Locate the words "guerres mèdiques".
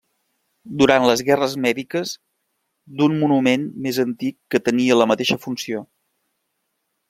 1.27-2.15